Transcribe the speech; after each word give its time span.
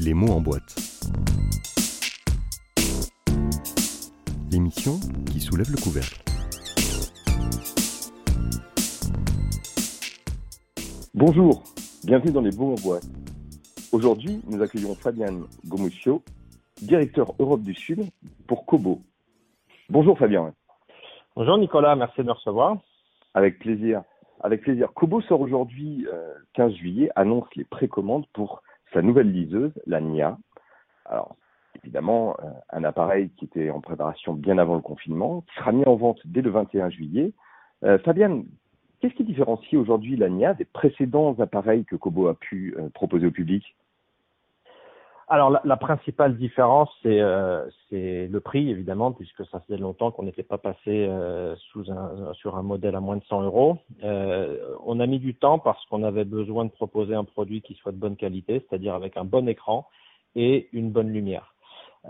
Les 0.00 0.14
mots 0.14 0.32
en 0.32 0.40
boîte. 0.40 0.76
L'émission 4.52 4.92
qui 5.26 5.40
soulève 5.40 5.70
le 5.70 5.82
couvercle. 5.82 6.22
Bonjour, 11.14 11.64
bienvenue 12.04 12.30
dans 12.30 12.40
les 12.40 12.56
mots 12.56 12.72
en 12.72 12.82
boîte. 12.82 13.08
Aujourd'hui, 13.92 14.40
nous 14.46 14.62
accueillons 14.62 14.94
Fabien 14.94 15.40
Gomuscio, 15.66 16.22
directeur 16.80 17.34
Europe 17.38 17.62
du 17.62 17.74
Sud 17.74 18.04
pour 18.46 18.66
Kobo. 18.66 19.00
Bonjour 19.88 20.16
Fabien. 20.18 20.52
Bonjour 21.34 21.58
Nicolas, 21.58 21.96
merci 21.96 22.20
de 22.20 22.26
me 22.26 22.32
recevoir. 22.32 22.76
Avec 23.34 23.58
plaisir. 23.58 24.02
Avec 24.40 24.62
plaisir. 24.62 24.92
Kobo 24.94 25.20
sort 25.22 25.40
aujourd'hui, 25.40 26.06
15 26.54 26.74
juillet, 26.74 27.10
annonce 27.16 27.48
les 27.56 27.64
précommandes 27.64 28.26
pour 28.32 28.62
sa 28.92 29.02
nouvelle 29.02 29.30
liseuse, 29.32 29.72
la 29.86 30.00
NIA. 30.00 30.38
Alors, 31.04 31.36
évidemment, 31.82 32.36
euh, 32.42 32.50
un 32.70 32.84
appareil 32.84 33.30
qui 33.36 33.44
était 33.44 33.70
en 33.70 33.80
préparation 33.80 34.34
bien 34.34 34.58
avant 34.58 34.74
le 34.74 34.80
confinement, 34.80 35.42
qui 35.42 35.54
sera 35.56 35.72
mis 35.72 35.86
en 35.86 35.96
vente 35.96 36.20
dès 36.24 36.42
le 36.42 36.50
21 36.50 36.90
juillet. 36.90 37.32
Euh, 37.84 37.98
Fabienne, 38.00 38.44
qu'est-ce 39.00 39.14
qui 39.14 39.24
différencie 39.24 39.74
aujourd'hui 39.74 40.16
la 40.16 40.28
NIA 40.28 40.54
des 40.54 40.64
précédents 40.64 41.38
appareils 41.38 41.84
que 41.84 41.96
Kobo 41.96 42.28
a 42.28 42.34
pu 42.34 42.74
euh, 42.78 42.88
proposer 42.90 43.26
au 43.26 43.30
public? 43.30 43.76
Alors 45.28 45.50
la, 45.50 45.60
la, 45.64 45.76
principale 45.76 46.36
différence, 46.36 46.90
c'est 47.02 47.20
euh, 47.20 47.68
le 47.90 48.38
prix 48.38 48.70
évidemment, 48.70 49.12
puisque 49.12 49.44
ça 49.46 49.60
faisait 49.60 49.78
longtemps 49.78 50.10
qu'on 50.10 50.22
n'était 50.22 50.42
pas 50.42 50.58
passé 50.58 50.78
euh, 50.88 51.54
sous 51.70 51.90
un, 51.90 52.32
sur 52.34 52.56
un 52.56 52.62
modèle 52.62 52.94
à 52.94 53.00
moins 53.00 53.16
de 53.16 53.24
100 53.24 53.42
euros. 53.42 53.78
Euh, 54.04 54.74
on 54.84 55.00
a 55.00 55.06
mis 55.06 55.18
du 55.18 55.34
temps 55.34 55.58
parce 55.58 55.84
qu'on 55.86 56.02
avait 56.02 56.24
besoin 56.24 56.64
de 56.64 56.70
proposer 56.70 57.14
un 57.14 57.24
produit 57.24 57.62
qui 57.62 57.74
soit 57.74 57.92
de 57.92 57.98
bonne 57.98 58.16
qualité, 58.16 58.64
c'est-à-dire 58.68 58.94
avec 58.94 59.16
un 59.16 59.24
bon 59.24 59.48
écran 59.48 59.86
et 60.34 60.68
une 60.72 60.90
bonne 60.90 61.10
lumière. 61.10 61.54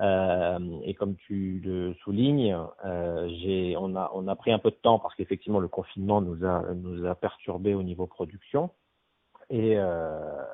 Euh, 0.01 0.59
et 0.85 0.95
comme 0.95 1.17
tu 1.17 1.61
le 1.65 1.95
soulignes, 2.05 2.57
euh, 2.85 3.75
on, 3.79 3.97
a, 3.97 4.11
on 4.15 4.29
a 4.29 4.37
pris 4.37 4.53
un 4.53 4.59
peu 4.59 4.71
de 4.71 4.77
temps 4.77 4.99
parce 4.99 5.15
qu'effectivement 5.17 5.61
le 5.61 5.69
confinement 5.69 6.21
nous 6.21 6.45
a, 6.45 6.63
nous 6.75 7.05
a 7.07 7.15
perturbé 7.15 7.75
au 7.75 7.83
niveau 7.83 8.07
production. 8.07 8.71
Et 9.51 9.75
euh, 9.77 10.45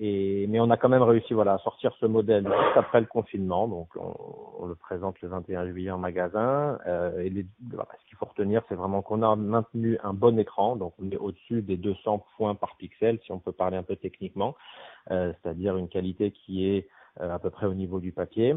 et, 0.00 0.46
mais 0.48 0.58
on 0.60 0.70
a 0.70 0.76
quand 0.76 0.88
même 0.88 1.02
réussi 1.02 1.34
voilà, 1.34 1.54
à 1.54 1.58
sortir 1.58 1.94
ce 2.00 2.06
modèle 2.06 2.44
juste 2.44 2.76
après 2.76 3.00
le 3.00 3.06
confinement. 3.06 3.68
Donc, 3.68 3.88
on, 3.96 4.14
on 4.58 4.66
le 4.66 4.74
présente 4.74 5.20
le 5.20 5.28
21 5.28 5.66
juillet 5.70 5.90
en 5.90 5.98
magasin. 5.98 6.78
Euh, 6.86 7.20
et 7.20 7.30
les, 7.30 7.46
voilà, 7.70 7.88
ce 8.02 8.08
qu'il 8.08 8.18
faut 8.18 8.26
retenir, 8.26 8.62
c'est 8.68 8.74
vraiment 8.74 9.02
qu'on 9.02 9.22
a 9.22 9.36
maintenu 9.36 9.98
un 10.02 10.12
bon 10.12 10.38
écran. 10.38 10.76
Donc, 10.76 10.94
on 11.00 11.10
est 11.10 11.16
au-dessus 11.16 11.62
des 11.62 11.76
200 11.76 12.24
points 12.36 12.54
par 12.54 12.76
pixel, 12.76 13.20
si 13.24 13.30
on 13.32 13.38
peut 13.38 13.52
parler 13.52 13.76
un 13.76 13.84
peu 13.84 13.96
techniquement. 13.96 14.56
Euh, 15.10 15.32
C'est-à-dire 15.42 15.76
une 15.76 15.88
qualité 15.88 16.32
qui 16.32 16.68
est 16.68 16.88
euh, 17.20 17.32
à 17.32 17.38
peu 17.38 17.50
près 17.50 17.66
au 17.66 17.74
niveau 17.74 18.00
du 18.00 18.10
papier. 18.10 18.56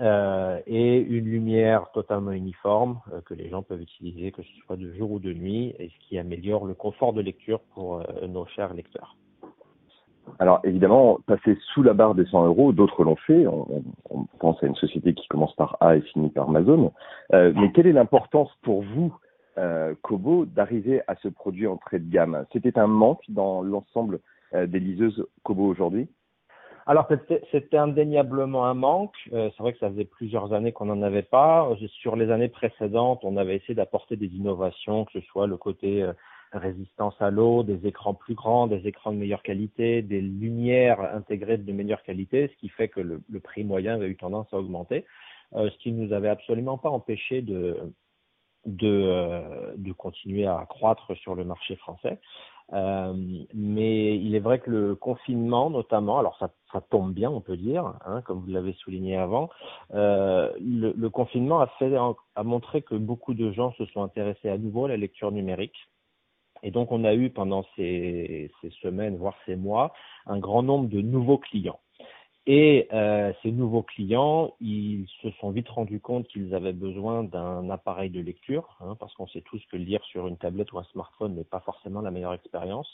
Euh, 0.00 0.60
et 0.66 0.96
une 0.98 1.26
lumière 1.26 1.88
totalement 1.92 2.32
uniforme 2.32 3.00
euh, 3.12 3.20
que 3.20 3.32
les 3.32 3.48
gens 3.48 3.62
peuvent 3.62 3.80
utiliser, 3.80 4.32
que 4.32 4.42
ce 4.42 4.52
soit 4.66 4.76
de 4.76 4.92
jour 4.94 5.12
ou 5.12 5.18
de 5.20 5.32
nuit, 5.32 5.72
et 5.78 5.88
ce 5.88 6.08
qui 6.08 6.18
améliore 6.18 6.66
le 6.66 6.74
confort 6.74 7.12
de 7.12 7.20
lecture 7.20 7.60
pour 7.74 8.00
euh, 8.00 8.26
nos 8.26 8.44
chers 8.46 8.74
lecteurs. 8.74 9.16
Alors 10.38 10.60
évidemment, 10.64 11.18
passer 11.26 11.56
sous 11.72 11.82
la 11.82 11.92
barre 11.92 12.14
des 12.14 12.24
100 12.26 12.46
euros, 12.46 12.72
d'autres 12.72 13.04
l'ont 13.04 13.16
fait. 13.16 13.46
On, 13.46 13.82
pense 14.40 14.62
à 14.62 14.66
une 14.66 14.74
société 14.76 15.14
qui 15.14 15.26
commence 15.28 15.54
par 15.54 15.76
A 15.80 15.96
et 15.96 16.00
finit 16.02 16.28
par 16.28 16.48
Amazon. 16.48 16.92
Euh, 17.32 17.52
mais 17.56 17.72
quelle 17.72 17.86
est 17.86 17.92
l'importance 17.92 18.50
pour 18.62 18.82
vous, 18.82 19.14
euh, 19.56 19.94
Kobo, 20.02 20.44
d'arriver 20.44 21.02
à 21.06 21.14
ce 21.16 21.28
produit 21.28 21.66
entrée 21.66 21.98
de 21.98 22.10
gamme? 22.10 22.44
C'était 22.52 22.78
un 22.78 22.86
manque 22.86 23.22
dans 23.28 23.62
l'ensemble 23.62 24.20
euh, 24.54 24.66
des 24.66 24.80
liseuses 24.80 25.26
Kobo 25.42 25.64
aujourd'hui? 25.66 26.08
Alors 26.86 27.08
c'était 27.50 27.78
indéniablement 27.78 28.66
un 28.66 28.74
manque. 28.74 29.16
Euh, 29.32 29.48
c'est 29.56 29.62
vrai 29.62 29.72
que 29.72 29.78
ça 29.78 29.88
faisait 29.88 30.04
plusieurs 30.04 30.52
années 30.52 30.72
qu'on 30.72 30.84
n'en 30.84 31.00
avait 31.00 31.22
pas. 31.22 31.70
Sur 32.00 32.14
les 32.14 32.30
années 32.30 32.48
précédentes, 32.48 33.20
on 33.22 33.38
avait 33.38 33.56
essayé 33.56 33.74
d'apporter 33.74 34.16
des 34.16 34.26
innovations, 34.26 35.06
que 35.06 35.12
ce 35.12 35.26
soit 35.28 35.46
le 35.46 35.56
côté 35.56 36.02
euh, 36.02 36.12
résistance 36.56 37.14
à 37.20 37.30
l'eau, 37.30 37.62
des 37.62 37.86
écrans 37.86 38.14
plus 38.14 38.34
grands, 38.34 38.66
des 38.66 38.86
écrans 38.86 39.12
de 39.12 39.16
meilleure 39.16 39.42
qualité, 39.42 40.02
des 40.02 40.20
lumières 40.20 41.00
intégrées 41.14 41.58
de 41.58 41.72
meilleure 41.72 42.02
qualité, 42.02 42.48
ce 42.48 42.56
qui 42.60 42.68
fait 42.68 42.88
que 42.88 43.00
le, 43.00 43.40
prix 43.40 43.64
moyen 43.64 43.94
avait 43.94 44.08
eu 44.08 44.16
tendance 44.16 44.46
à 44.52 44.56
augmenter, 44.56 45.04
euh, 45.54 45.70
ce 45.70 45.78
qui 45.78 45.92
ne 45.92 46.06
nous 46.06 46.12
avait 46.12 46.28
absolument 46.28 46.78
pas 46.78 46.90
empêché 46.90 47.42
de, 47.42 47.76
de, 48.66 48.88
euh, 48.88 49.74
de 49.76 49.92
continuer 49.92 50.46
à 50.46 50.64
croître 50.68 51.16
sur 51.16 51.34
le 51.34 51.44
marché 51.44 51.76
français. 51.76 52.18
Euh, 52.72 53.12
mais 53.52 54.16
il 54.16 54.34
est 54.34 54.40
vrai 54.40 54.58
que 54.58 54.70
le 54.70 54.94
confinement, 54.94 55.68
notamment, 55.68 56.18
alors 56.18 56.38
ça, 56.38 56.50
ça 56.72 56.80
tombe 56.80 57.12
bien, 57.12 57.30
on 57.30 57.42
peut 57.42 57.58
dire, 57.58 57.92
hein, 58.06 58.22
comme 58.22 58.40
vous 58.40 58.50
l'avez 58.50 58.72
souligné 58.72 59.16
avant, 59.16 59.50
le, 59.92 60.92
le, 60.96 61.10
confinement 61.10 61.60
a, 61.60 61.66
fait, 61.78 61.94
a 61.94 62.42
montré 62.42 62.80
que 62.80 62.94
beaucoup 62.94 63.34
de 63.34 63.52
gens 63.52 63.72
se 63.72 63.84
sont 63.86 64.02
intéressés 64.02 64.48
à 64.48 64.56
nouveau 64.56 64.86
à 64.86 64.88
la 64.88 64.96
lecture 64.96 65.30
numérique. 65.30 65.76
Et 66.64 66.70
donc, 66.70 66.90
on 66.90 67.04
a 67.04 67.14
eu 67.14 67.30
pendant 67.30 67.64
ces, 67.76 68.50
ces 68.60 68.70
semaines, 68.82 69.16
voire 69.16 69.36
ces 69.46 69.54
mois, 69.54 69.92
un 70.26 70.38
grand 70.38 70.62
nombre 70.62 70.88
de 70.88 71.00
nouveaux 71.00 71.38
clients. 71.38 71.78
Et 72.46 72.88
euh, 72.92 73.32
ces 73.42 73.52
nouveaux 73.52 73.82
clients, 73.82 74.54
ils 74.60 75.06
se 75.22 75.30
sont 75.40 75.50
vite 75.50 75.68
rendus 75.68 76.00
compte 76.00 76.26
qu'ils 76.28 76.54
avaient 76.54 76.74
besoin 76.74 77.22
d'un 77.24 77.70
appareil 77.70 78.10
de 78.10 78.20
lecture, 78.20 78.76
hein, 78.80 78.96
parce 78.98 79.14
qu'on 79.14 79.26
sait 79.28 79.40
tous 79.42 79.62
que 79.70 79.76
lire 79.76 80.02
sur 80.04 80.26
une 80.26 80.36
tablette 80.36 80.72
ou 80.72 80.78
un 80.78 80.84
smartphone 80.84 81.34
n'est 81.34 81.44
pas 81.44 81.60
forcément 81.60 82.02
la 82.02 82.10
meilleure 82.10 82.34
expérience. 82.34 82.88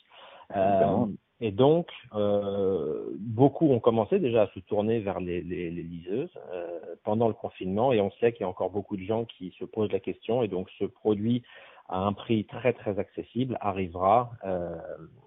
Euh, 0.54 1.06
et 1.40 1.52
donc, 1.52 1.88
euh, 2.14 3.10
beaucoup 3.18 3.70
ont 3.70 3.80
commencé 3.80 4.20
déjà 4.20 4.42
à 4.42 4.48
se 4.48 4.60
tourner 4.60 5.00
vers 5.00 5.20
les, 5.20 5.42
les, 5.42 5.70
les 5.70 5.82
liseuses 5.82 6.36
pendant 7.02 7.28
le 7.28 7.34
confinement, 7.34 7.92
et 7.92 8.00
on 8.00 8.10
sait 8.20 8.32
qu'il 8.32 8.42
y 8.42 8.44
a 8.44 8.48
encore 8.48 8.70
beaucoup 8.70 8.96
de 8.96 9.04
gens 9.04 9.24
qui 9.24 9.54
se 9.58 9.64
posent 9.64 9.92
la 9.92 10.00
question, 10.00 10.42
et 10.42 10.48
donc 10.48 10.68
ce 10.78 10.84
produit 10.84 11.42
à 11.90 11.98
un 11.98 12.12
prix 12.12 12.44
très 12.44 12.72
très 12.72 12.98
accessible 12.98 13.58
arrivera 13.60 14.30
euh, 14.44 14.76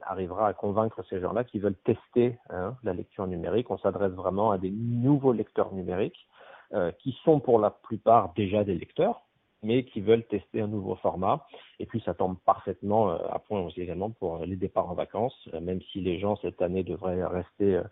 arrivera 0.02 0.48
à 0.48 0.54
convaincre 0.54 1.04
ces 1.10 1.20
gens-là 1.20 1.44
qui 1.44 1.60
veulent 1.60 1.78
tester 1.84 2.38
hein, 2.50 2.76
la 2.84 2.94
lecture 2.94 3.28
numérique. 3.28 3.70
On 3.70 3.78
s'adresse 3.78 4.14
vraiment 4.14 4.52
à 4.52 4.58
des 4.58 4.72
nouveaux 4.72 5.34
lecteurs 5.34 5.74
numériques 5.74 6.28
euh, 6.74 6.92
qui 7.00 7.16
sont 7.24 7.40
pour 7.40 7.60
la 7.60 7.70
plupart 7.70 8.34
déjà 8.34 8.64
des 8.64 8.76
lecteurs, 8.76 9.22
mais 9.62 9.84
qui 9.84 10.00
veulent 10.00 10.26
tester 10.26 10.62
un 10.62 10.68
nouveau 10.68 10.96
format. 10.96 11.46
Et 11.80 11.86
puis 11.86 12.02
ça 12.06 12.14
tombe 12.14 12.38
parfaitement 12.46 13.12
euh, 13.12 13.18
à 13.30 13.40
point 13.40 13.60
aussi 13.60 13.82
également 13.82 14.12
pour 14.12 14.46
les 14.46 14.56
départs 14.56 14.90
en 14.90 14.96
vacances, 14.96 15.38
euh, 15.54 15.60
même 15.60 15.82
si 15.92 16.00
les 16.00 16.18
gens 16.18 16.38
cette 16.38 16.62
année 16.62 16.84
devraient 16.84 17.26
rester 17.26 17.76
euh, 17.76 17.84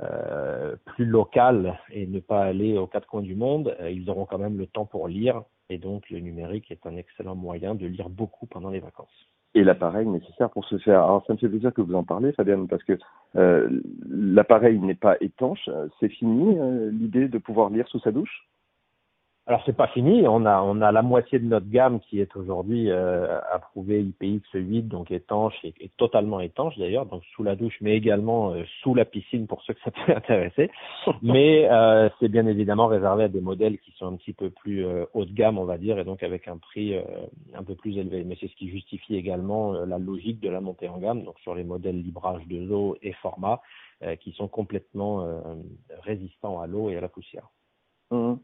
euh, 0.00 0.76
plus 0.86 1.06
local 1.06 1.78
et 1.90 2.06
ne 2.06 2.20
pas 2.20 2.44
aller 2.44 2.78
aux 2.78 2.86
quatre 2.86 3.06
coins 3.06 3.22
du 3.22 3.34
monde, 3.34 3.76
ils 3.88 4.10
auront 4.10 4.26
quand 4.26 4.38
même 4.38 4.58
le 4.58 4.66
temps 4.66 4.84
pour 4.86 5.08
lire 5.08 5.42
et 5.68 5.78
donc 5.78 6.08
le 6.10 6.20
numérique 6.20 6.70
est 6.70 6.86
un 6.86 6.96
excellent 6.96 7.34
moyen 7.34 7.74
de 7.74 7.86
lire 7.86 8.08
beaucoup 8.08 8.46
pendant 8.46 8.70
les 8.70 8.80
vacances. 8.80 9.28
Et 9.54 9.64
l'appareil 9.64 10.06
nécessaire 10.06 10.50
pour 10.50 10.66
se 10.66 10.76
faire. 10.78 11.02
Alors 11.02 11.24
ça 11.26 11.32
me 11.32 11.38
fait 11.38 11.48
plaisir 11.48 11.72
que 11.72 11.80
vous 11.80 11.94
en 11.94 12.04
parlez, 12.04 12.32
Fabienne, 12.32 12.68
parce 12.68 12.84
que 12.84 12.98
euh, 13.36 13.80
l'appareil 14.08 14.78
n'est 14.78 14.94
pas 14.94 15.16
étanche. 15.20 15.70
C'est 15.98 16.10
fini 16.10 16.58
euh, 16.58 16.90
l'idée 16.90 17.28
de 17.28 17.38
pouvoir 17.38 17.70
lire 17.70 17.88
sous 17.88 18.00
sa 18.00 18.12
douche? 18.12 18.46
Alors 19.48 19.62
c'est 19.64 19.76
pas 19.76 19.86
fini, 19.88 20.26
on 20.26 20.44
a 20.44 20.60
on 20.60 20.80
a 20.80 20.90
la 20.90 21.02
moitié 21.02 21.38
de 21.38 21.44
notre 21.44 21.68
gamme 21.68 22.00
qui 22.00 22.20
est 22.20 22.34
aujourd'hui 22.34 22.90
euh, 22.90 23.40
approuvée 23.52 24.02
IPX8 24.02 24.88
donc 24.88 25.12
étanche 25.12 25.54
et, 25.62 25.90
totalement 25.96 26.40
étanche 26.40 26.76
d'ailleurs 26.78 27.06
donc 27.06 27.22
sous 27.34 27.44
la 27.44 27.54
douche 27.54 27.76
mais 27.80 27.96
également 27.96 28.52
euh, 28.52 28.64
sous 28.82 28.94
la 28.94 29.04
piscine 29.04 29.46
pour 29.46 29.62
ceux 29.62 29.74
que 29.74 29.80
ça 29.84 29.90
peut 30.06 30.12
intéresser. 30.12 30.68
mais 31.22 31.68
euh, 31.70 32.08
c'est 32.18 32.28
bien 32.28 32.46
évidemment 32.46 32.88
réservé 32.88 33.24
à 33.24 33.28
des 33.28 33.40
modèles 33.40 33.78
qui 33.78 33.92
sont 33.92 34.06
un 34.06 34.16
petit 34.16 34.32
peu 34.32 34.50
plus 34.50 34.84
euh, 34.84 35.04
haut 35.14 35.24
de 35.24 35.32
gamme 35.32 35.58
on 35.58 35.64
va 35.64 35.78
dire 35.78 35.98
et 35.98 36.04
donc 36.04 36.22
avec 36.22 36.48
un 36.48 36.58
prix 36.58 36.94
euh, 36.94 37.02
un 37.54 37.62
peu 37.62 37.74
plus 37.74 37.96
élevé. 37.98 38.24
Mais 38.24 38.36
c'est 38.40 38.48
ce 38.48 38.56
qui 38.56 38.68
justifie 38.68 39.14
également 39.14 39.74
euh, 39.74 39.86
la 39.86 39.98
logique 39.98 40.40
de 40.40 40.50
la 40.50 40.60
montée 40.60 40.88
en 40.88 40.98
gamme 40.98 41.22
donc 41.22 41.38
sur 41.40 41.54
les 41.54 41.64
modèles 41.64 42.02
librage 42.02 42.46
de 42.46 42.68
eau 42.70 42.96
et 43.02 43.12
format 43.14 43.60
qui 44.20 44.32
sont 44.32 44.46
complètement 44.46 45.26
résistants 46.02 46.60
à 46.60 46.66
l'eau 46.66 46.90
et 46.90 46.98
à 46.98 47.00
la 47.00 47.08
poussière. 47.08 47.48
Mmh. 48.10 48.34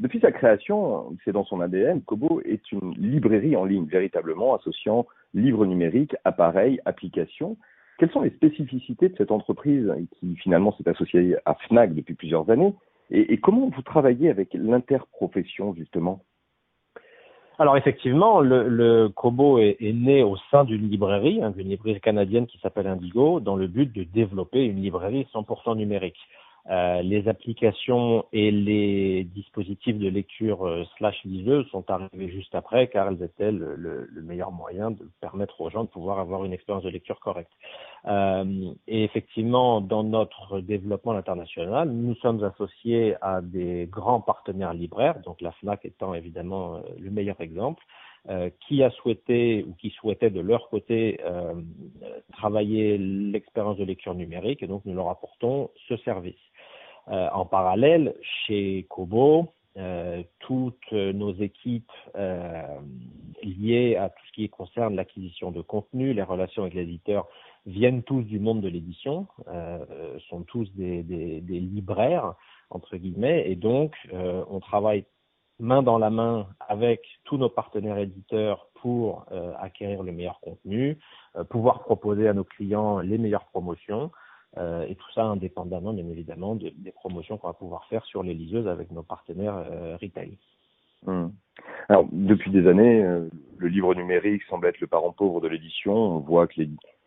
Depuis 0.00 0.20
sa 0.20 0.32
création, 0.32 1.16
c'est 1.24 1.32
dans 1.32 1.44
son 1.44 1.60
ADN, 1.60 2.02
Kobo 2.02 2.40
est 2.44 2.72
une 2.72 2.94
librairie 2.94 3.56
en 3.56 3.64
ligne, 3.64 3.86
véritablement 3.86 4.54
associant 4.54 5.06
livres 5.34 5.66
numériques, 5.66 6.16
appareils, 6.24 6.80
applications. 6.84 7.56
Quelles 7.98 8.10
sont 8.10 8.22
les 8.22 8.30
spécificités 8.30 9.08
de 9.08 9.16
cette 9.16 9.30
entreprise 9.30 9.92
qui 10.18 10.36
finalement 10.36 10.74
s'est 10.76 10.88
associée 10.88 11.36
à 11.44 11.54
Fnac 11.54 11.94
depuis 11.94 12.14
plusieurs 12.14 12.50
années? 12.50 12.74
Et, 13.10 13.38
comment 13.38 13.68
vous 13.68 13.82
travaillez 13.82 14.30
avec 14.30 14.54
l'interprofession 14.54 15.74
justement? 15.74 16.24
Alors 17.58 17.76
effectivement, 17.76 18.40
le, 18.40 19.08
Kobo 19.08 19.58
est, 19.58 19.76
est, 19.80 19.92
né 19.92 20.22
au 20.22 20.36
sein 20.50 20.64
d'une 20.64 20.88
librairie, 20.88 21.42
hein, 21.42 21.50
d'une 21.50 21.68
librairie 21.68 22.00
canadienne 22.00 22.46
qui 22.46 22.58
s'appelle 22.58 22.86
Indigo, 22.86 23.40
dans 23.40 23.54
le 23.54 23.66
but 23.66 23.92
de 23.94 24.04
développer 24.04 24.64
une 24.64 24.80
librairie 24.80 25.28
100% 25.32 25.76
numérique. 25.76 26.18
Euh, 26.70 27.02
les 27.02 27.26
applications 27.26 28.24
et 28.32 28.52
les 28.52 29.24
dispositifs 29.24 29.98
de 29.98 30.08
lecture 30.08 30.64
euh, 30.64 30.84
slash 30.96 31.16
liseuse 31.24 31.66
sont 31.70 31.90
arrivés 31.90 32.28
juste 32.28 32.54
après 32.54 32.86
car 32.86 33.08
elles 33.08 33.20
étaient 33.20 33.50
le, 33.50 33.74
le, 33.74 34.06
le, 34.08 34.22
meilleur 34.22 34.52
moyen 34.52 34.92
de 34.92 35.10
permettre 35.20 35.60
aux 35.60 35.70
gens 35.70 35.82
de 35.82 35.88
pouvoir 35.88 36.20
avoir 36.20 36.44
une 36.44 36.52
expérience 36.52 36.84
de 36.84 36.90
lecture 36.90 37.18
correcte. 37.18 37.50
Euh, 38.06 38.72
et 38.86 39.02
effectivement, 39.02 39.80
dans 39.80 40.04
notre 40.04 40.60
développement 40.60 41.12
international, 41.12 41.90
nous 41.90 42.14
sommes 42.16 42.44
associés 42.44 43.16
à 43.22 43.40
des 43.40 43.88
grands 43.90 44.20
partenaires 44.20 44.72
libraires, 44.72 45.18
donc 45.24 45.40
la 45.40 45.50
FNAC 45.52 45.84
étant 45.84 46.14
évidemment 46.14 46.76
euh, 46.76 46.80
le 47.00 47.10
meilleur 47.10 47.40
exemple, 47.40 47.82
qui 48.60 48.84
a 48.84 48.90
souhaité 48.90 49.64
ou 49.68 49.74
qui 49.74 49.90
souhaitait 49.90 50.30
de 50.30 50.38
leur 50.38 50.68
côté 50.68 51.18
travailler 52.32 52.96
l'expérience 52.96 53.78
de 53.78 53.84
lecture 53.84 54.14
numérique 54.14 54.62
et 54.62 54.68
donc 54.68 54.84
nous 54.84 54.94
leur 54.94 55.08
apportons 55.08 55.70
ce 55.88 55.96
service. 55.96 56.38
Euh, 57.08 57.28
en 57.32 57.44
parallèle, 57.44 58.14
chez 58.46 58.86
Kobo, 58.88 59.52
euh, 59.76 60.22
toutes 60.40 60.92
nos 60.92 61.32
équipes 61.34 61.90
euh, 62.14 62.62
liées 63.42 63.96
à 63.96 64.10
tout 64.10 64.22
ce 64.28 64.32
qui 64.32 64.48
concerne 64.48 64.94
l'acquisition 64.94 65.50
de 65.50 65.62
contenu, 65.62 66.12
les 66.12 66.22
relations 66.22 66.62
avec 66.62 66.74
l'éditeur, 66.74 67.26
viennent 67.66 68.02
tous 68.02 68.22
du 68.22 68.38
monde 68.38 68.60
de 68.60 68.68
l'édition, 68.68 69.26
euh, 69.48 70.18
sont 70.28 70.42
tous 70.42 70.70
des, 70.74 71.02
des, 71.02 71.40
libraires, 71.60 72.34
entre 72.70 72.96
guillemets, 72.96 73.50
et 73.50 73.56
donc 73.56 73.94
euh, 74.12 74.44
on 74.50 74.60
travaille 74.60 75.04
main 75.58 75.82
dans 75.82 75.98
la 75.98 76.10
main 76.10 76.48
avec 76.68 77.02
tous 77.24 77.36
nos 77.36 77.48
partenaires 77.48 77.98
éditeurs 77.98 78.68
pour 78.74 79.24
euh, 79.32 79.54
acquérir 79.58 80.02
le 80.02 80.12
meilleur 80.12 80.40
contenu, 80.40 80.98
pouvoir 81.50 81.80
proposer 81.80 82.28
à 82.28 82.34
nos 82.34 82.44
clients 82.44 82.98
les 82.98 83.16
meilleures 83.16 83.46
promotions, 83.46 84.10
euh, 84.58 84.86
et 84.86 84.94
tout 84.94 85.10
ça 85.14 85.24
indépendamment, 85.24 85.92
bien 85.92 86.08
évidemment, 86.08 86.54
de, 86.54 86.72
des 86.76 86.92
promotions 86.92 87.38
qu'on 87.38 87.48
va 87.48 87.54
pouvoir 87.54 87.86
faire 87.86 88.04
sur 88.04 88.22
les 88.22 88.34
liseuses 88.34 88.68
avec 88.68 88.90
nos 88.90 89.02
partenaires 89.02 89.56
euh, 89.56 89.96
retail. 90.00 90.36
Mmh. 91.06 91.28
Alors, 91.88 92.06
depuis 92.12 92.50
des 92.50 92.66
années, 92.68 93.02
euh, 93.02 93.28
le 93.58 93.68
livre 93.68 93.94
numérique 93.94 94.42
semble 94.44 94.66
être 94.66 94.80
le 94.80 94.86
parent 94.86 95.12
pauvre 95.12 95.40
de 95.40 95.48
l'édition. 95.48 95.94
On 95.94 96.18
voit 96.18 96.46
que 96.46 96.62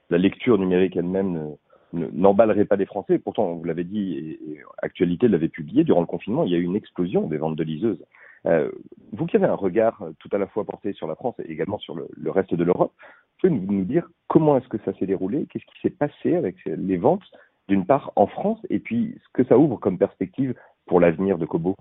la 0.09 0.17
lecture 0.17 0.57
numérique 0.57 0.95
elle-même 0.95 1.55
n'emballerait 1.93 2.65
pas 2.65 2.75
les 2.75 2.85
Français. 2.85 3.19
Pourtant, 3.19 3.53
vous 3.53 3.63
l'avez 3.63 3.83
dit, 3.83 4.13
et, 4.13 4.51
et 4.51 4.59
Actualité 4.81 5.27
l'avait 5.27 5.47
publié, 5.47 5.83
durant 5.83 6.01
le 6.01 6.07
confinement, 6.07 6.43
il 6.43 6.51
y 6.51 6.55
a 6.55 6.57
eu 6.57 6.63
une 6.63 6.75
explosion 6.75 7.27
des 7.27 7.37
ventes 7.37 7.55
de 7.55 7.63
liseuses. 7.63 8.03
Euh, 8.45 8.71
vous 9.11 9.25
qui 9.25 9.37
avez 9.37 9.45
un 9.45 9.55
regard 9.55 10.03
tout 10.19 10.29
à 10.31 10.37
la 10.37 10.47
fois 10.47 10.65
porté 10.65 10.93
sur 10.93 11.07
la 11.07 11.15
France 11.15 11.35
et 11.39 11.51
également 11.51 11.79
sur 11.79 11.95
le, 11.95 12.31
reste 12.31 12.53
de 12.53 12.63
l'Europe, 12.63 12.93
pouvez 13.39 13.53
nous, 13.53 13.85
dire 13.85 14.07
comment 14.27 14.57
est-ce 14.57 14.67
que 14.67 14.77
ça 14.85 14.93
s'est 14.93 15.05
déroulé 15.05 15.47
Qu'est-ce 15.49 15.65
qui 15.65 15.79
s'est 15.81 15.89
passé 15.89 16.35
avec 16.35 16.57
les 16.65 16.97
ventes, 16.97 17.23
d'une 17.67 17.85
part 17.85 18.11
en 18.15 18.27
France, 18.27 18.59
et 18.69 18.79
puis 18.79 19.17
ce 19.23 19.29
que 19.33 19.47
ça 19.47 19.57
ouvre 19.57 19.77
comme 19.77 19.97
perspective 19.97 20.53
pour 20.85 20.99
l'avenir 20.99 21.37
de 21.37 21.45
Kobo? 21.45 21.75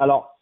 Euh, 0.00 0.32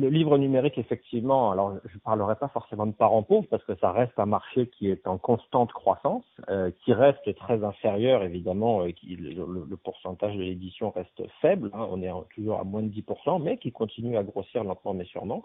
le 0.00 0.08
livre 0.08 0.38
numérique, 0.38 0.78
effectivement, 0.78 1.50
alors 1.50 1.74
je 1.84 1.94
ne 1.94 2.00
parlerai 2.00 2.34
pas 2.36 2.48
forcément 2.48 2.86
de 2.86 2.92
parents 2.92 3.22
pauvres 3.22 3.46
parce 3.50 3.64
que 3.64 3.74
ça 3.76 3.92
reste 3.92 4.18
un 4.18 4.26
marché 4.26 4.68
qui 4.68 4.90
est 4.90 5.06
en 5.06 5.18
constante 5.18 5.72
croissance, 5.72 6.24
euh, 6.48 6.70
qui 6.84 6.92
reste 6.92 7.34
très 7.36 7.62
inférieur, 7.62 8.22
évidemment, 8.22 8.86
qui, 8.92 9.16
le, 9.16 9.44
le, 9.68 9.76
pourcentage 9.76 10.34
de 10.34 10.42
l'édition 10.42 10.90
reste 10.90 11.22
faible, 11.42 11.70
hein, 11.74 11.86
on 11.90 12.02
est 12.02 12.10
toujours 12.34 12.60
à 12.60 12.64
moins 12.64 12.82
de 12.82 12.88
10%, 12.88 13.42
mais 13.42 13.58
qui 13.58 13.72
continue 13.72 14.16
à 14.16 14.22
grossir 14.22 14.64
lentement 14.64 14.94
mais 14.94 15.04
sûrement. 15.04 15.44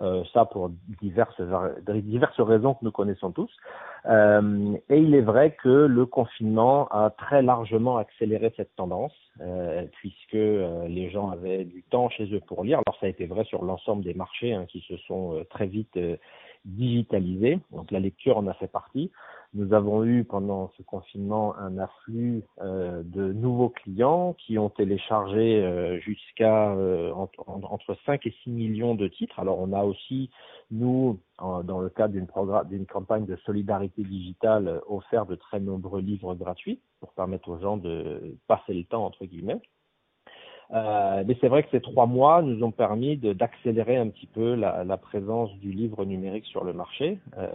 Euh, 0.00 0.24
ça 0.32 0.46
pour 0.46 0.70
diverses, 1.00 1.40
diverses 1.86 2.40
raisons 2.40 2.74
que 2.74 2.84
nous 2.84 2.92
connaissons 2.92 3.32
tous. 3.32 3.50
Euh, 4.06 4.76
et 4.88 4.98
il 4.98 5.14
est 5.14 5.20
vrai 5.20 5.56
que 5.62 5.68
le 5.68 6.06
confinement 6.06 6.88
a 6.88 7.10
très 7.10 7.42
largement 7.42 7.98
accéléré 7.98 8.52
cette 8.56 8.74
tendance, 8.76 9.12
euh, 9.40 9.84
puisque 9.92 10.34
euh, 10.34 10.88
les 10.88 11.10
gens 11.10 11.30
avaient 11.30 11.64
du 11.64 11.82
temps 11.82 12.08
chez 12.08 12.32
eux 12.32 12.40
pour 12.46 12.64
lire. 12.64 12.80
Alors 12.86 12.98
ça 12.98 13.06
a 13.06 13.08
été 13.10 13.26
vrai 13.26 13.44
sur 13.44 13.64
l'ensemble 13.64 14.02
des 14.02 14.14
marchés 14.14 14.54
hein, 14.54 14.64
qui 14.68 14.80
se 14.88 14.96
sont 14.98 15.34
euh, 15.34 15.44
très 15.44 15.66
vite 15.66 15.98
digitalisés. 16.64 17.58
Donc 17.72 17.90
la 17.90 18.00
lecture 18.00 18.38
en 18.38 18.46
a 18.46 18.54
fait 18.54 18.68
partie. 18.68 19.10
Nous 19.52 19.72
avons 19.72 20.04
eu 20.04 20.22
pendant 20.22 20.70
ce 20.76 20.82
confinement 20.82 21.56
un 21.56 21.76
afflux 21.78 22.44
euh, 22.60 23.02
de 23.04 23.32
nouveaux 23.32 23.70
clients 23.70 24.34
qui 24.34 24.58
ont 24.58 24.70
téléchargé 24.70 25.60
euh, 25.60 25.98
jusqu'à 25.98 26.72
euh, 26.72 27.12
entre, 27.12 27.48
entre 27.48 27.96
5 28.06 28.24
et 28.26 28.34
6 28.44 28.50
millions 28.50 28.94
de 28.94 29.08
titres. 29.08 29.40
Alors 29.40 29.58
on 29.58 29.72
a 29.72 29.82
aussi, 29.82 30.30
nous, 30.70 31.18
dans 31.38 31.80
le 31.80 31.88
cadre 31.88 32.14
d'une 32.14 32.28
d'une 32.68 32.86
campagne 32.86 33.26
de 33.26 33.36
solidarité 33.44 34.04
digitale, 34.04 34.80
offert 34.86 35.26
de 35.26 35.34
très 35.34 35.58
nombreux 35.58 36.00
livres 36.00 36.34
gratuits 36.34 36.80
pour 37.00 37.12
permettre 37.12 37.48
aux 37.48 37.58
gens 37.58 37.76
de 37.76 38.36
passer 38.46 38.74
le 38.74 38.84
temps, 38.84 39.04
entre 39.04 39.24
guillemets. 39.24 39.60
Euh, 40.72 41.24
mais 41.26 41.36
c'est 41.40 41.48
vrai 41.48 41.64
que 41.64 41.70
ces 41.70 41.80
trois 41.80 42.06
mois 42.06 42.42
nous 42.42 42.62
ont 42.62 42.70
permis 42.70 43.16
d'accélérer 43.16 43.96
un 43.96 44.08
petit 44.08 44.26
peu 44.26 44.54
la, 44.54 44.84
la, 44.84 44.96
présence 44.96 45.52
du 45.58 45.72
livre 45.72 46.04
numérique 46.04 46.46
sur 46.46 46.62
le 46.62 46.72
marché. 46.72 47.18
Euh, 47.38 47.48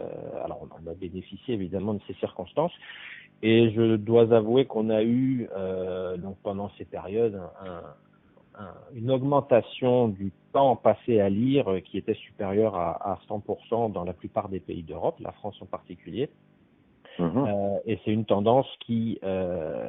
alors 0.44 0.66
on 0.70 0.90
a 0.90 0.94
bénéficié 0.94 1.54
évidemment 1.54 1.94
de 1.94 2.00
ces 2.06 2.14
circonstances. 2.14 2.72
Et 3.42 3.70
je 3.70 3.96
dois 3.96 4.34
avouer 4.34 4.66
qu'on 4.66 4.90
a 4.90 5.02
eu 5.02 5.48
euh, 5.56 6.16
donc 6.18 6.36
pendant 6.42 6.70
ces 6.76 6.84
périodes 6.84 7.40
un, 7.64 8.62
un, 8.62 8.74
une 8.94 9.10
augmentation 9.10 10.08
du 10.08 10.32
temps 10.52 10.76
passé 10.76 11.20
à 11.20 11.30
lire 11.30 11.66
qui 11.84 11.98
était 11.98 12.14
supérieure 12.14 12.74
à, 12.76 13.12
à 13.12 13.18
100% 13.28 13.92
dans 13.92 14.04
la 14.04 14.12
plupart 14.12 14.48
des 14.48 14.60
pays 14.60 14.82
d'Europe, 14.82 15.16
la 15.20 15.32
France 15.32 15.56
en 15.62 15.66
particulier. 15.66 16.28
Mmh. 17.18 17.38
Euh, 17.38 17.78
et 17.86 17.98
c'est 18.04 18.12
une 18.12 18.24
tendance 18.24 18.66
qui, 18.80 19.18
euh, 19.24 19.88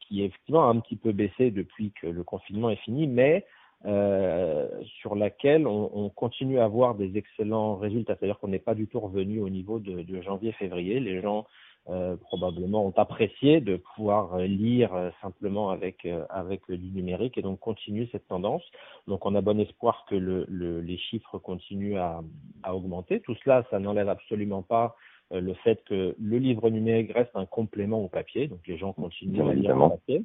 qui 0.00 0.22
effectivement 0.22 0.68
a 0.68 0.72
un 0.72 0.80
petit 0.80 0.96
peu 0.96 1.12
baissé 1.12 1.50
depuis 1.50 1.92
que 1.92 2.06
le 2.06 2.22
confinement 2.22 2.70
est 2.70 2.76
fini, 2.76 3.06
mais 3.06 3.44
euh, 3.86 4.68
sur 5.00 5.14
laquelle 5.14 5.66
on, 5.66 5.90
on, 5.94 6.10
continue 6.10 6.58
à 6.58 6.64
avoir 6.64 6.94
des 6.94 7.16
excellents 7.16 7.76
résultats. 7.76 8.14
C'est-à-dire 8.16 8.38
qu'on 8.38 8.48
n'est 8.48 8.58
pas 8.58 8.74
du 8.74 8.86
tout 8.86 9.00
revenu 9.00 9.40
au 9.40 9.48
niveau 9.48 9.78
de, 9.78 10.02
de 10.02 10.20
janvier-février. 10.20 11.00
Les 11.00 11.22
gens 11.22 11.46
euh, 11.88 12.14
probablement 12.16 12.84
ont 12.84 12.92
apprécié 12.98 13.62
de 13.62 13.76
pouvoir 13.76 14.38
lire 14.40 14.90
simplement 15.22 15.70
avec 15.70 16.06
avec 16.28 16.70
du 16.70 16.90
numérique 16.90 17.38
et 17.38 17.42
donc 17.42 17.58
continuer 17.58 18.06
cette 18.12 18.28
tendance. 18.28 18.62
Donc 19.08 19.24
on 19.24 19.34
a 19.34 19.40
bon 19.40 19.58
espoir 19.58 20.04
que 20.10 20.14
le, 20.14 20.44
le, 20.48 20.82
les 20.82 20.98
chiffres 20.98 21.38
continuent 21.38 21.96
à, 21.96 22.20
à 22.62 22.76
augmenter. 22.76 23.20
Tout 23.20 23.34
cela, 23.42 23.64
ça 23.70 23.78
n'enlève 23.78 24.10
absolument 24.10 24.60
pas 24.60 24.84
euh, 24.88 25.09
le 25.30 25.54
fait 25.54 25.82
que 25.84 26.14
le 26.20 26.38
livre 26.38 26.70
numérique 26.70 27.12
reste 27.12 27.30
un 27.34 27.46
complément 27.46 28.02
au 28.02 28.08
papier, 28.08 28.48
donc 28.48 28.60
les 28.66 28.76
gens 28.76 28.92
continuent 28.92 29.48
à 29.48 29.54
lire 29.54 29.76
le 29.76 29.88
papier. 29.90 30.24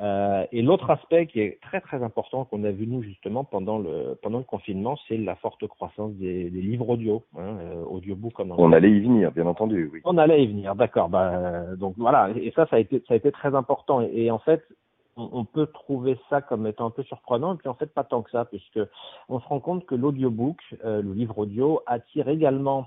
Euh, 0.00 0.46
et 0.52 0.62
l'autre 0.62 0.90
aspect 0.90 1.26
qui 1.26 1.40
est 1.40 1.60
très 1.60 1.80
très 1.80 2.02
important 2.02 2.44
qu'on 2.44 2.64
a 2.64 2.70
vu 2.70 2.86
nous 2.86 3.02
justement 3.02 3.44
pendant 3.44 3.78
le 3.78 4.18
pendant 4.22 4.38
le 4.38 4.44
confinement, 4.44 4.96
c'est 5.06 5.18
la 5.18 5.36
forte 5.36 5.66
croissance 5.66 6.12
des, 6.14 6.48
des 6.48 6.62
livres 6.62 6.88
audio, 6.88 7.24
hein, 7.36 7.58
euh, 7.60 7.84
audiobook 7.84 8.32
comme 8.32 8.52
on, 8.52 8.72
allait 8.72 8.90
y 8.90 9.00
venir, 9.00 9.32
bien 9.32 9.46
entendu, 9.46 9.90
oui. 9.92 10.00
On 10.04 10.16
allait 10.16 10.44
y 10.44 10.46
venir, 10.46 10.74
d'accord. 10.74 11.10
Bah, 11.10 11.76
donc 11.76 11.94
voilà, 11.98 12.30
et 12.30 12.52
ça 12.56 12.66
ça 12.68 12.76
a 12.76 12.78
été 12.78 13.02
ça 13.06 13.14
a 13.14 13.16
été 13.18 13.30
très 13.32 13.54
important. 13.54 14.00
Et, 14.00 14.24
et 14.24 14.30
en 14.30 14.38
fait, 14.38 14.62
on, 15.16 15.44
peut 15.44 15.66
trouver 15.66 16.18
ça 16.30 16.40
comme 16.40 16.66
étant 16.66 16.86
un 16.86 16.90
peu 16.90 17.02
surprenant, 17.02 17.54
et 17.54 17.56
puis 17.58 17.68
en 17.68 17.74
fait 17.74 17.92
pas 17.92 18.04
tant 18.04 18.22
que 18.22 18.30
ça, 18.30 18.44
puisque 18.44 18.80
on 19.28 19.40
se 19.40 19.46
rend 19.46 19.60
compte 19.60 19.84
que 19.84 19.94
l'audiobook, 19.94 20.58
euh, 20.84 21.02
le 21.02 21.12
livre 21.12 21.38
audio, 21.38 21.82
attire 21.86 22.28
également 22.28 22.80
euh, 22.80 22.84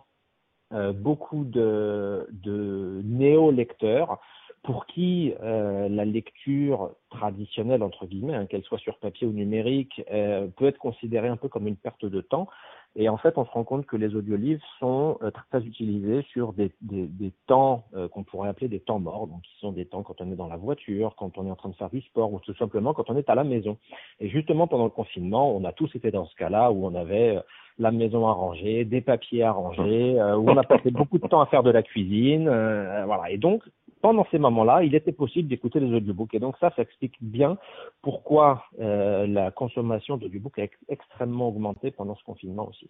beaucoup 0.72 1.46
de, 1.46 2.28
de 2.32 3.02
néo-lecteurs 3.04 4.20
pour 4.66 4.88
qui 4.88 5.34
euh, 5.42 5.88
la 5.90 6.06
lecture 6.06 6.92
traditionnelle, 7.12 7.84
entre 7.84 8.08
guillemets, 8.08 8.34
hein, 8.34 8.46
qu'elle 8.48 8.64
soit 8.64 8.80
sur 8.80 8.98
papier 8.98 9.28
ou 9.28 9.32
numérique, 9.32 10.02
euh, 10.12 10.48
peut 10.48 10.66
être 10.66 10.80
considérée 10.80 11.28
un 11.28 11.38
peu 11.38 11.48
comme 11.48 11.68
une 11.68 11.76
perte 11.76 12.06
de 12.06 12.22
temps. 12.22 12.48
Et 12.96 13.10
en 13.10 13.18
fait, 13.18 13.38
on 13.38 13.46
se 13.46 13.52
rend 13.52 13.64
compte 13.64 13.86
que 13.86 13.98
les 13.98 14.16
audiolivres 14.16 14.64
sont 14.80 15.18
euh, 15.22 15.32
très 15.50 15.62
utilisés 15.64 16.22
sur 16.32 16.54
des, 16.54 16.72
des, 16.82 17.08
des 17.08 17.32
temps 17.48 17.86
euh, 17.96 18.08
qu'on 18.08 18.24
pourrait 18.24 18.50
appeler 18.50 18.68
des 18.70 18.80
temps 18.80 19.00
morts, 19.00 19.28
donc 19.28 19.42
qui 19.42 19.60
sont 19.60 19.74
des 19.74 19.86
temps 19.86 20.04
quand 20.04 20.22
on 20.22 20.32
est 20.32 20.36
dans 20.36 20.48
la 20.48 20.58
voiture, 20.58 21.16
quand 21.18 21.38
on 21.38 21.46
est 21.46 21.52
en 21.52 21.56
train 21.56 21.70
de 21.70 21.76
faire 21.76 21.90
du 21.90 22.02
sport, 22.02 22.32
ou 22.32 22.40
tout 22.40 22.56
simplement 22.56 22.94
quand 22.94 23.10
on 23.10 23.18
est 23.18 23.30
à 23.30 23.36
la 23.36 23.44
maison. 23.44 23.78
Et 24.20 24.30
justement, 24.30 24.68
pendant 24.68 24.86
le 24.86 24.92
confinement, 24.92 25.54
on 25.54 25.66
a 25.66 25.74
tous 25.74 25.94
été 25.96 26.12
dans 26.12 26.26
ce 26.26 26.36
cas-là 26.36 26.72
où 26.72 26.86
on 26.86 26.96
avait 26.96 27.42
la 27.78 27.92
maison 27.92 28.28
à 28.28 28.32
ranger, 28.32 28.86
des 28.86 29.02
papiers 29.02 29.44
à 29.44 29.52
ranger, 29.52 30.20
euh, 30.20 30.38
où 30.38 30.50
on 30.50 30.58
a 30.58 30.64
passé 30.64 30.92
beaucoup 30.92 31.18
de 31.18 31.28
temps 31.28 31.42
à 31.42 31.46
faire 31.48 31.64
de 31.64 31.72
la 31.72 31.84
cuisine, 31.84 32.48
euh, 32.48 33.04
voilà. 33.06 33.32
Et 33.32 33.38
donc, 33.38 33.64
pendant 34.06 34.28
ces 34.30 34.38
moments-là, 34.38 34.84
il 34.84 34.94
était 34.94 35.12
possible 35.12 35.50
d'écouter 35.50 35.80
les 35.80 35.92
audiobooks. 35.92 36.36
Et 36.36 36.40
donc 36.40 36.56
ça, 36.60 36.72
ça 36.76 36.84
explique 36.84 37.16
bien 37.22 37.58
pourquoi 38.04 38.66
euh, 38.80 39.26
la 39.26 39.50
consommation 39.50 40.16
d'audiobooks 40.18 40.60
a 40.60 40.68
extrêmement 40.90 41.48
augmenté 41.48 41.90
pendant 41.90 42.14
ce 42.14 42.24
confinement 42.24 42.68
aussi. 42.68 42.88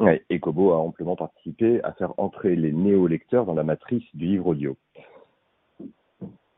Ouais, 0.00 0.22
et 0.28 0.38
Kobo 0.38 0.72
a 0.72 0.76
amplement 0.76 1.16
participé 1.16 1.82
à 1.82 1.92
faire 1.92 2.12
entrer 2.18 2.56
les 2.56 2.72
néo-lecteurs 2.72 3.46
dans 3.46 3.54
la 3.54 3.64
matrice 3.64 4.04
du 4.12 4.26
livre 4.26 4.48
audio. 4.48 4.76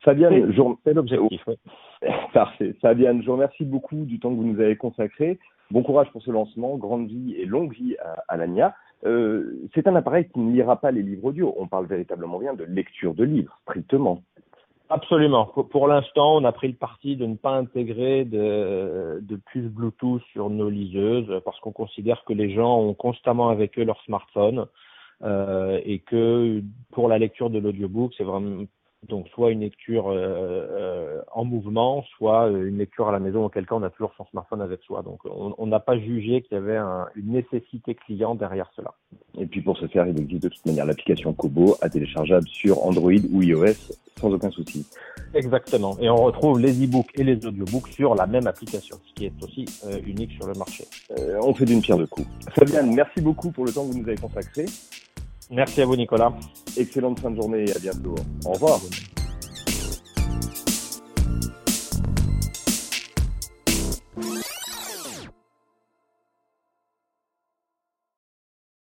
Fabienne, 0.01 0.53
c'est 0.83 0.93
l'objectif. 0.93 1.41
Oui. 1.47 1.55
Parfait. 2.33 2.75
Fabienne, 2.81 3.21
je 3.21 3.27
vous 3.27 3.33
remercie 3.33 3.63
beaucoup 3.63 4.03
du 4.03 4.19
temps 4.19 4.31
que 4.31 4.35
vous 4.35 4.43
nous 4.43 4.59
avez 4.59 4.75
consacré. 4.75 5.39
Bon 5.71 5.81
courage 5.81 6.11
pour 6.11 6.21
ce 6.21 6.31
lancement, 6.31 6.75
grande 6.75 7.07
vie 7.07 7.35
et 7.37 7.45
longue 7.45 7.71
vie 7.71 7.95
à, 8.03 8.21
à 8.27 8.35
l'ANIA. 8.35 8.75
Euh, 9.05 9.67
c'est 9.73 9.87
un 9.87 9.95
appareil 9.95 10.27
qui 10.29 10.39
ne 10.39 10.51
lira 10.53 10.77
pas 10.77 10.91
les 10.91 11.03
livres 11.03 11.25
audio. 11.25 11.53
On 11.57 11.67
parle 11.67 11.87
véritablement 11.87 12.39
bien 12.39 12.53
de 12.53 12.63
lecture 12.63 13.13
de 13.13 13.23
livres, 13.23 13.59
strictement. 13.63 14.21
Absolument. 14.89 15.45
Pour, 15.45 15.87
l'instant, 15.87 16.35
on 16.35 16.43
a 16.43 16.51
pris 16.51 16.67
le 16.67 16.75
parti 16.75 17.15
de 17.15 17.25
ne 17.25 17.35
pas 17.35 17.55
intégrer 17.55 18.25
de, 18.25 19.19
de 19.21 19.39
puces 19.51 19.69
Bluetooth 19.69 20.21
sur 20.31 20.49
nos 20.49 20.69
liseuses 20.69 21.41
parce 21.43 21.59
qu'on 21.61 21.71
considère 21.71 22.23
que 22.25 22.33
les 22.33 22.53
gens 22.53 22.79
ont 22.79 22.93
constamment 22.93 23.49
avec 23.49 23.79
eux 23.79 23.83
leur 23.83 23.99
smartphone 24.03 24.67
euh, 25.23 25.79
et 25.85 25.99
que 25.99 26.61
pour 26.91 27.07
la 27.07 27.17
lecture 27.17 27.49
de 27.49 27.59
l'audiobook, 27.59 28.13
c'est 28.17 28.23
vraiment 28.23 28.65
donc 29.07 29.27
soit 29.29 29.51
une 29.51 29.61
lecture 29.61 30.09
euh, 30.09 30.15
euh, 30.15 31.21
en 31.33 31.43
mouvement, 31.43 32.03
soit 32.17 32.47
une 32.47 32.77
lecture 32.77 33.09
à 33.09 33.11
la 33.11 33.19
maison, 33.19 33.45
auquel 33.45 33.65
cas 33.65 33.75
on 33.75 33.83
a 33.83 33.89
toujours 33.89 34.13
son 34.17 34.25
smartphone 34.27 34.61
avec 34.61 34.81
soi. 34.83 35.01
Donc 35.03 35.19
on 35.25 35.67
n'a 35.67 35.79
pas 35.79 35.97
jugé 35.97 36.41
qu'il 36.41 36.55
y 36.55 36.59
avait 36.59 36.77
une 37.15 37.31
nécessité 37.33 37.95
client 37.95 38.35
derrière 38.35 38.71
cela. 38.75 38.93
Et 39.37 39.45
puis 39.45 39.61
pour 39.61 39.77
ce 39.77 39.87
faire, 39.87 40.07
il 40.07 40.19
existe 40.19 40.43
de 40.43 40.49
toute 40.49 40.65
manière 40.65 40.85
l'application 40.85 41.33
Kobo 41.33 41.75
à 41.81 41.89
téléchargeable 41.89 42.47
sur 42.47 42.85
Android 42.85 43.11
ou 43.31 43.41
iOS 43.41 43.93
sans 44.19 44.31
aucun 44.31 44.51
souci. 44.51 44.87
Exactement. 45.33 45.97
Et 45.99 46.09
on 46.09 46.17
retrouve 46.17 46.59
les 46.59 46.85
e-books 46.85 47.09
et 47.15 47.23
les 47.23 47.45
audiobooks 47.45 47.89
sur 47.89 48.15
la 48.15 48.27
même 48.27 48.47
application, 48.47 48.97
ce 49.05 49.13
qui 49.13 49.25
est 49.25 49.43
aussi 49.43 49.65
euh, 49.85 49.99
unique 50.05 50.31
sur 50.33 50.47
le 50.47 50.53
marché. 50.53 50.85
on 51.41 51.53
fait 51.53 51.65
d'une 51.65 51.81
pierre 51.81 51.97
deux 51.97 52.07
coups. 52.07 52.27
Fabienne, 52.51 52.93
merci 52.93 53.21
beaucoup 53.21 53.51
pour 53.51 53.65
le 53.65 53.71
temps 53.71 53.85
que 53.87 53.93
vous 53.93 53.99
nous 53.99 54.07
avez 54.07 54.17
consacré. 54.17 54.65
Merci 55.49 55.81
à 55.81 55.85
vous, 55.85 55.95
Nicolas. 55.95 56.33
Excellente 56.77 57.19
fin 57.19 57.31
de 57.31 57.35
journée 57.35 57.65
et 57.67 57.75
à 57.75 57.79
bientôt. 57.79 58.15
Au 58.45 58.53
revoir. 58.53 58.79